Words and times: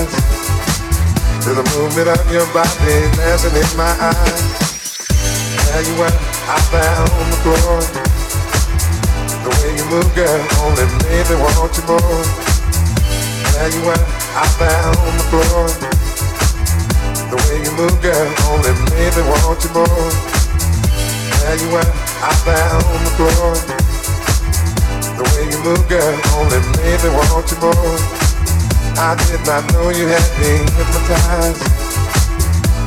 eyes. 0.00 1.44
To 1.44 1.50
the 1.56 1.64
movement 1.76 2.08
of 2.08 2.24
your 2.32 2.46
body 2.52 2.96
dancing 3.16 3.56
in 3.56 3.70
my 3.76 3.92
eyes. 4.00 4.44
There 5.70 5.84
you 5.84 5.94
what, 6.00 6.14
I 6.48 6.56
found 6.72 7.10
the 7.32 7.38
floor. 7.44 7.80
The 9.44 9.50
way 9.60 9.70
you 9.76 9.84
move, 9.88 10.10
girl, 10.14 10.40
only 10.64 10.86
made 11.04 11.26
me 11.28 11.36
want 11.40 11.72
you 11.76 11.84
more. 11.88 12.22
There 13.56 13.70
you 13.72 13.82
what, 13.84 14.00
I 14.36 14.44
found 14.60 14.96
the 15.16 15.26
floor. 15.32 15.68
The 17.30 17.36
way 17.36 17.56
you 17.64 17.72
move, 17.76 17.96
girl, 18.02 18.28
only 18.50 18.72
made 18.92 19.14
me 19.16 19.22
want 19.28 19.64
you 19.64 19.70
more. 19.72 20.10
There 21.40 21.56
you 21.56 21.68
what, 21.72 21.88
I 22.20 22.32
found 22.44 23.00
the 23.06 23.12
floor. 23.16 23.52
The 25.16 25.24
way 25.24 25.44
you 25.50 25.58
move, 25.64 25.88
girl, 25.88 26.14
only 26.36 26.60
made 26.76 27.00
me 27.02 27.10
want 27.16 27.50
you 27.50 27.58
more. 27.60 28.19
I 28.98 29.14
did 29.28 29.46
not 29.46 29.62
know 29.72 29.90
you 29.90 30.06
had 30.08 30.26
been 30.40 30.66
hypnotized. 30.74 31.62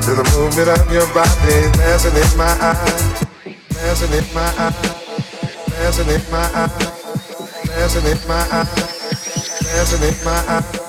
To 0.03 0.11
the 0.15 0.25
movement 0.35 0.67
of 0.67 0.91
your 0.91 1.07
body, 1.13 1.71
dancing 1.79 2.15
in 2.15 2.37
my 2.37 2.51
eyes, 2.59 3.23
dancing 3.69 4.11
in 4.11 4.33
my 4.33 4.49
eyes, 4.59 4.75
dancing 5.69 6.09
in 6.09 6.21
my 6.31 6.43
eyes, 6.53 7.67
dancing 7.67 8.05
in 8.05 8.27
my 8.27 8.47
eyes, 8.51 9.63
dancing 9.63 10.03
in 10.03 10.25
my 10.25 10.43
eyes. 10.49 10.82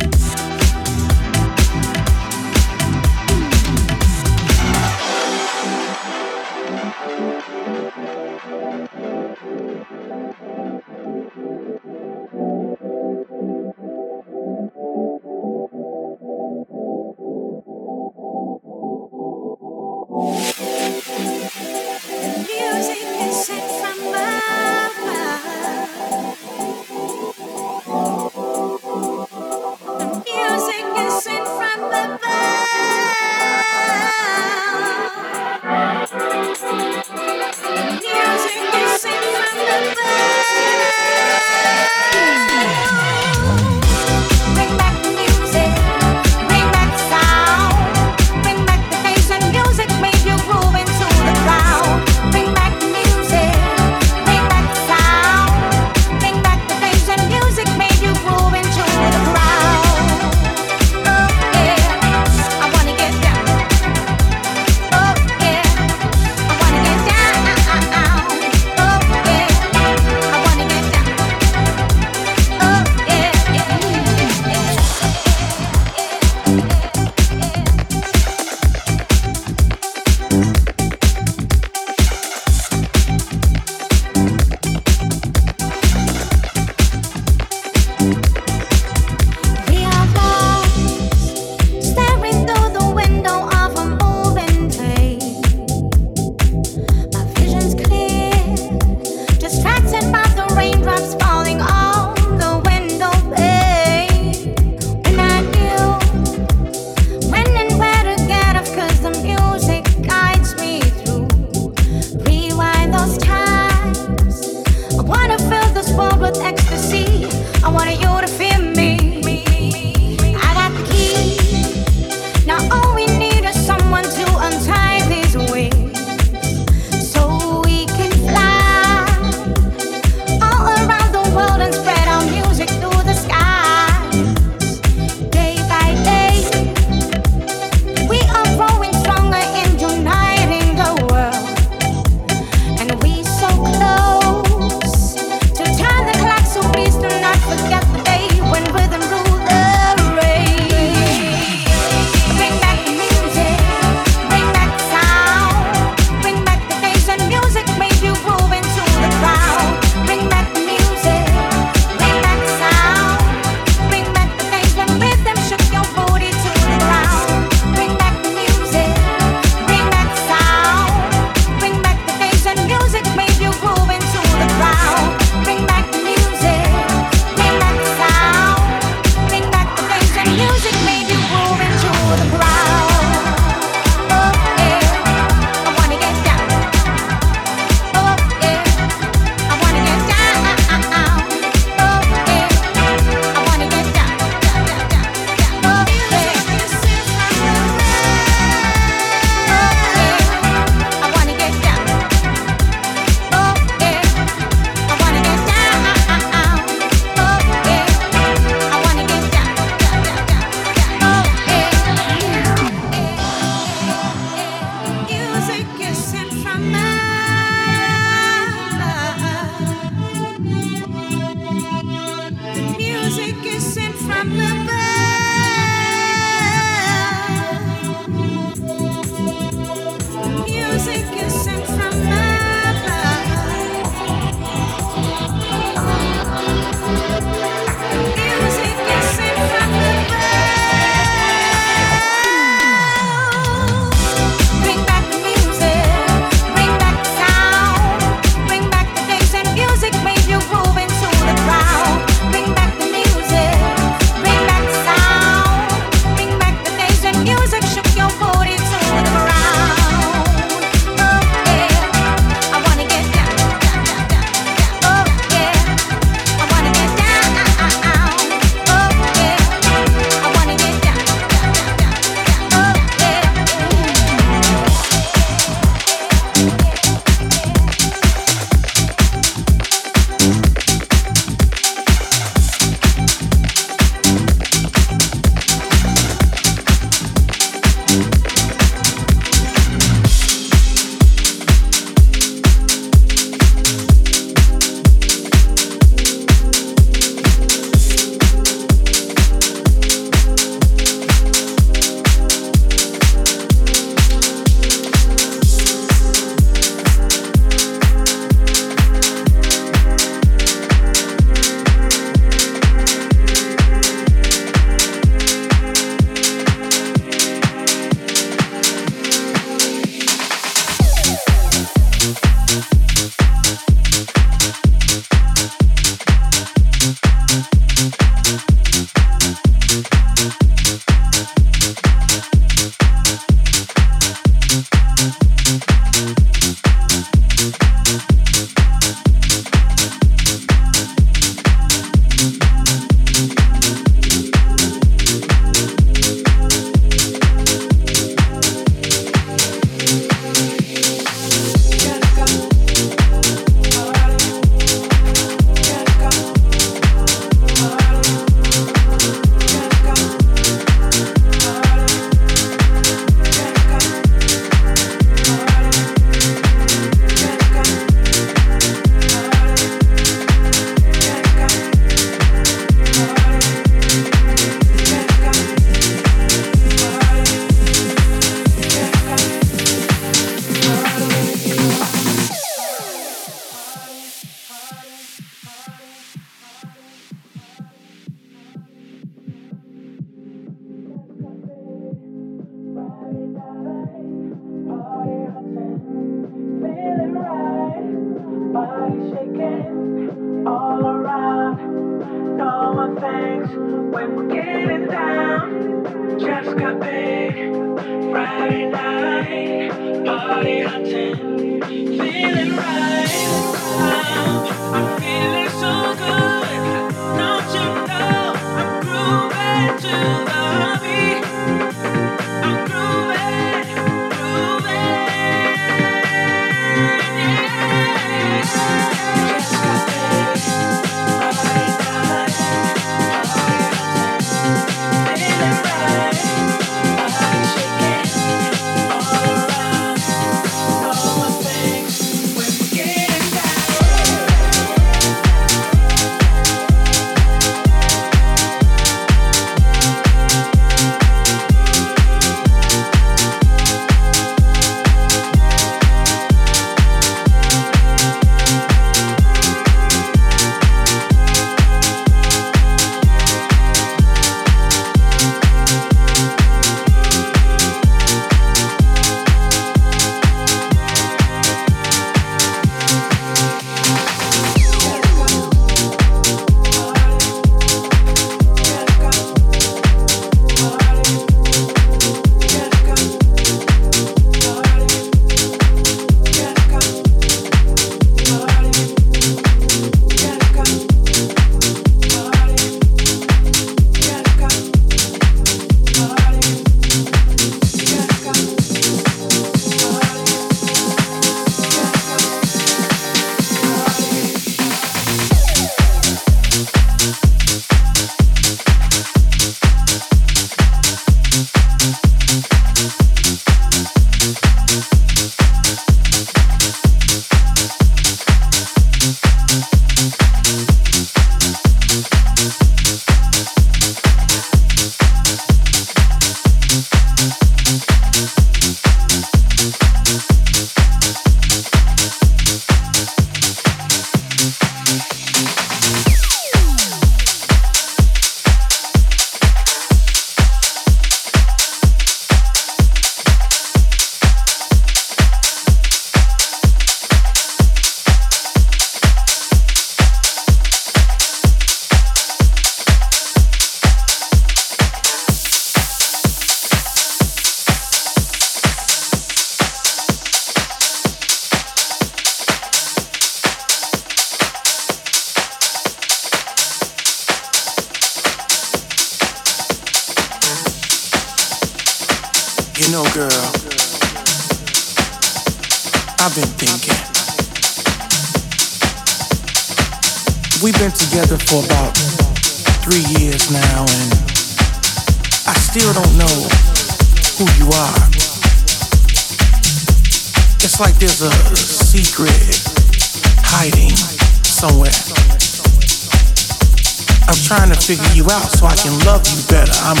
Can 598.88 599.04
love 599.04 599.20
you 599.28 599.36
better. 599.52 599.76
I'm 599.84 600.00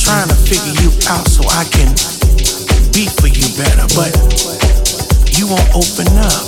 trying 0.00 0.28
to 0.32 0.38
figure 0.48 0.72
you 0.80 0.88
out 1.12 1.28
so 1.28 1.44
I 1.44 1.64
can 1.68 1.92
be 2.88 3.04
for 3.04 3.28
you 3.28 3.44
better, 3.52 3.84
but 3.92 4.16
you 5.36 5.44
won't 5.44 5.68
open 5.76 6.08
up. 6.16 6.44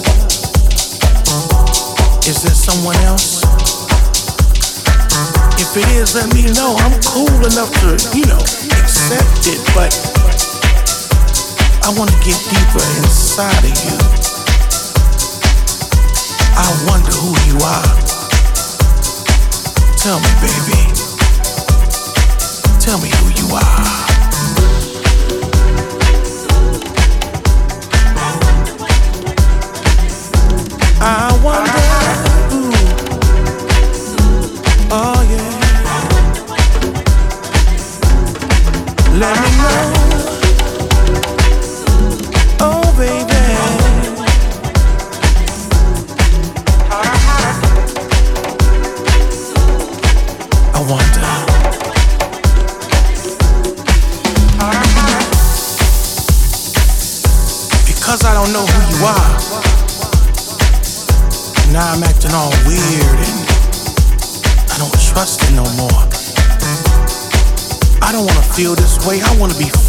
Is 2.25 2.41
there 2.41 2.57
someone 2.57 2.97
else? 3.05 3.45
If 5.61 5.77
it 5.77 5.88
is, 6.01 6.14
let 6.14 6.33
me 6.33 6.49
know. 6.57 6.77
I'm 6.81 6.97
cool 7.05 7.41
enough 7.45 7.73
to, 7.85 8.01
you 8.17 8.25
know, 8.25 8.41
accept 8.81 9.45
it, 9.53 9.61
but 9.77 9.93
I 11.85 11.93
want 11.93 12.09
to 12.09 12.19
get 12.25 12.41
deeper 12.49 12.85
inside 13.05 13.69
of 13.69 13.77
you. 13.85 13.97
I 16.57 16.69
wonder 16.88 17.12
who 17.12 17.37
you 17.53 17.61
are. 17.61 17.93
Tell 19.99 20.21
me, 20.21 20.33
baby. 20.41 20.98
Tell 22.81 22.99
me 23.01 23.11
who 23.11 23.29
you 23.31 23.55
are. 23.55 23.98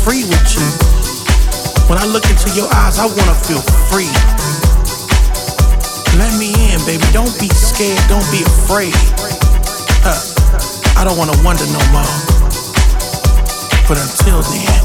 Free 0.09 0.23
with 0.25 0.55
you. 0.57 0.65
When 1.87 1.99
I 1.99 2.05
look 2.05 2.25
into 2.31 2.49
your 2.57 2.65
eyes, 2.73 2.97
I 2.97 3.05
wanna 3.05 3.37
feel 3.45 3.61
free. 3.93 4.09
Let 6.17 6.33
me 6.39 6.49
in, 6.73 6.81
baby, 6.83 7.05
don't 7.13 7.37
be 7.39 7.47
scared, 7.49 8.01
don't 8.09 8.25
be 8.31 8.41
afraid. 8.41 8.95
Huh. 10.01 10.17
I 10.99 11.03
don't 11.03 11.15
wanna 11.15 11.37
wonder 11.43 11.65
no 11.65 11.81
more. 11.93 12.15
But 13.87 14.01
until 14.01 14.41
then, 14.49 14.81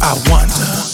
I 0.00 0.16
wonder. 0.30 0.91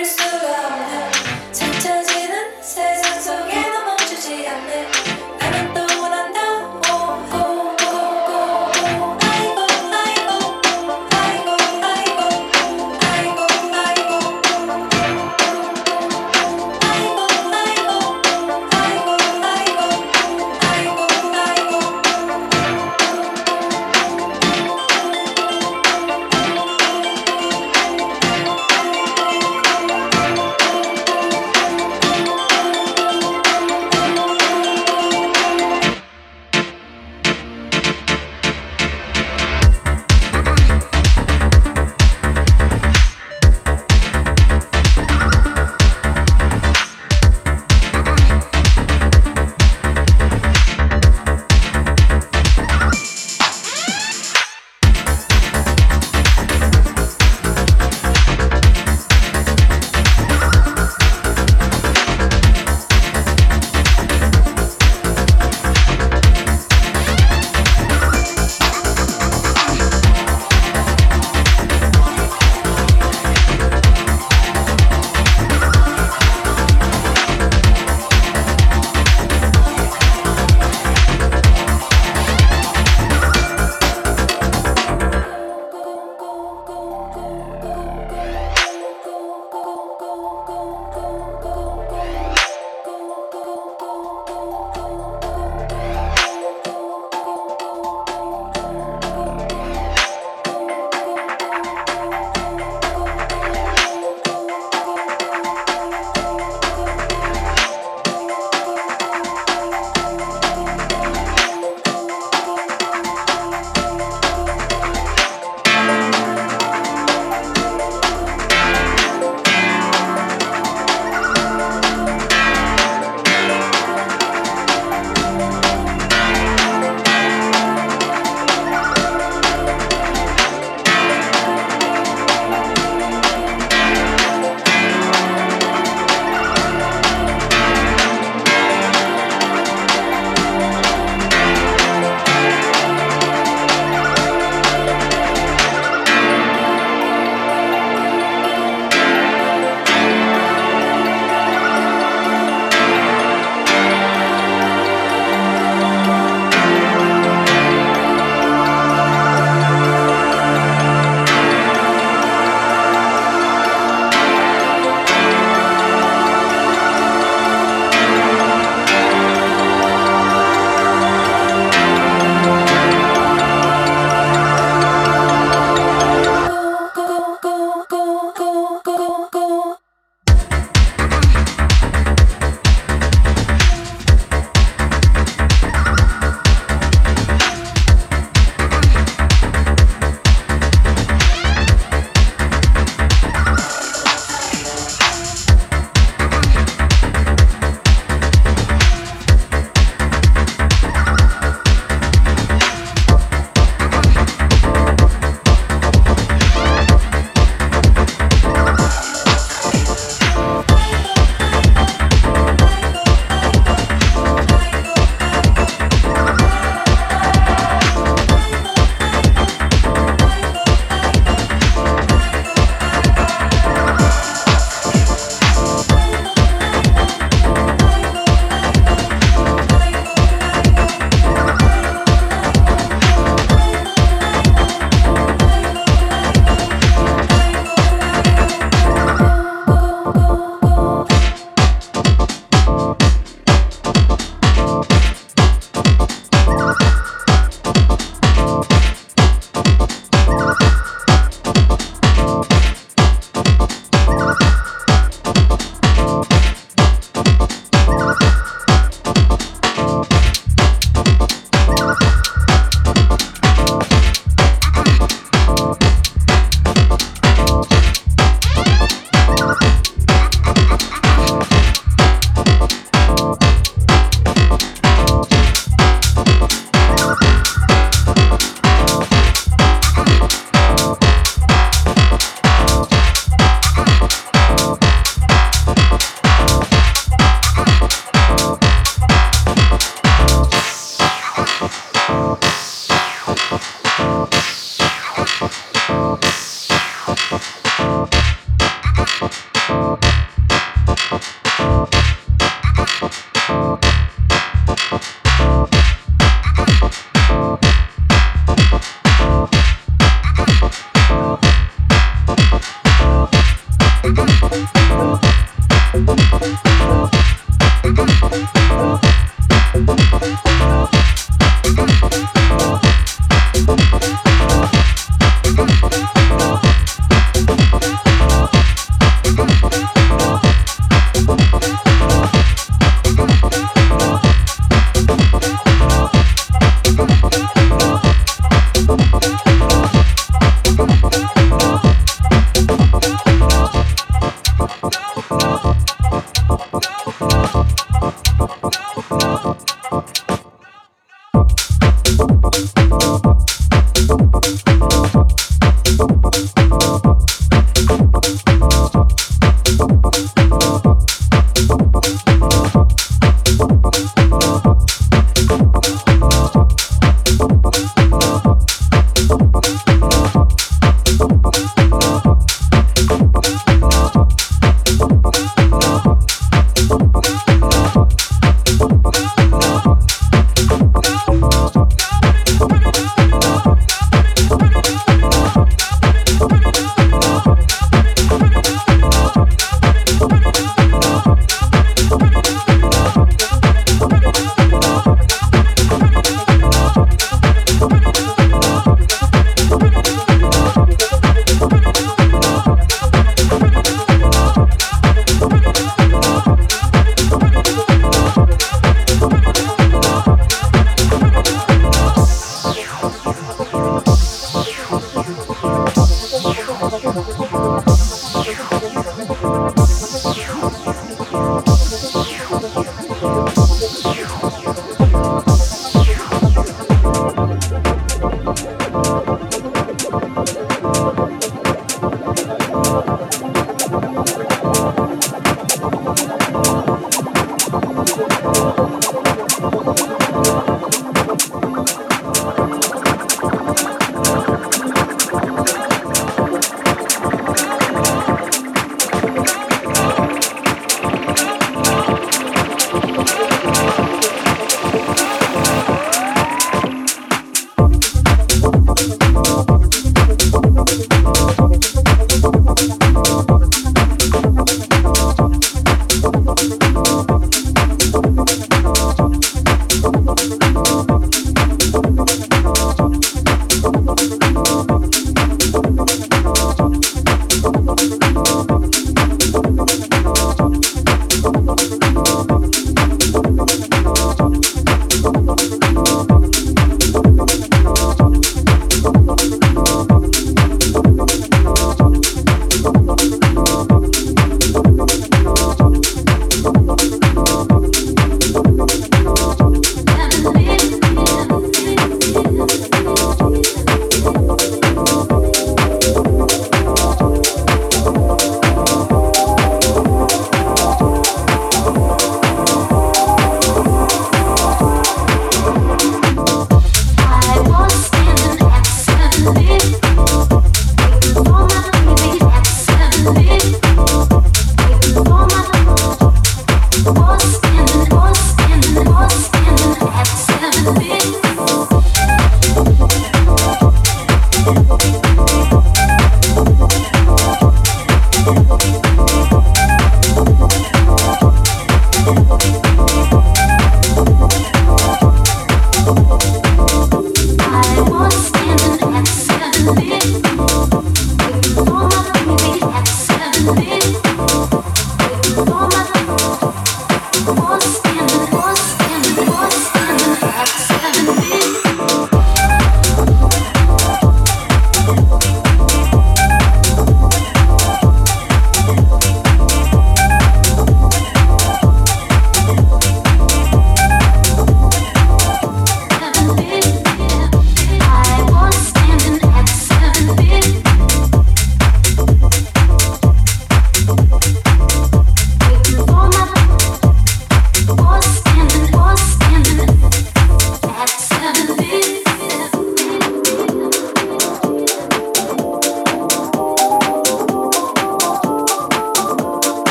preciso. 0.00 0.29